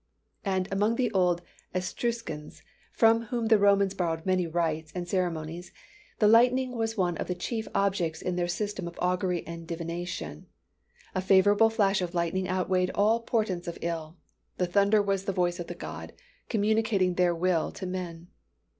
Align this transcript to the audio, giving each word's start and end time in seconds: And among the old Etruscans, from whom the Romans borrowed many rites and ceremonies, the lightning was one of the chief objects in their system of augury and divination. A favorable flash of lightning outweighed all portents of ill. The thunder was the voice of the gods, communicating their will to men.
And 0.43 0.67
among 0.71 0.95
the 0.95 1.11
old 1.11 1.43
Etruscans, 1.75 2.63
from 2.91 3.25
whom 3.25 3.49
the 3.49 3.59
Romans 3.59 3.93
borrowed 3.93 4.25
many 4.25 4.47
rites 4.47 4.91
and 4.95 5.07
ceremonies, 5.07 5.71
the 6.17 6.27
lightning 6.27 6.75
was 6.75 6.97
one 6.97 7.17
of 7.17 7.27
the 7.27 7.35
chief 7.35 7.67
objects 7.75 8.19
in 8.19 8.35
their 8.35 8.47
system 8.47 8.87
of 8.87 8.97
augury 8.99 9.45
and 9.45 9.67
divination. 9.67 10.47
A 11.13 11.21
favorable 11.21 11.69
flash 11.69 12.01
of 12.01 12.15
lightning 12.15 12.49
outweighed 12.49 12.89
all 12.95 13.19
portents 13.19 13.67
of 13.67 13.77
ill. 13.83 14.17
The 14.57 14.65
thunder 14.65 15.03
was 15.03 15.25
the 15.25 15.33
voice 15.33 15.59
of 15.59 15.67
the 15.67 15.75
gods, 15.75 16.13
communicating 16.49 17.13
their 17.13 17.35
will 17.35 17.71
to 17.73 17.85
men. 17.85 18.29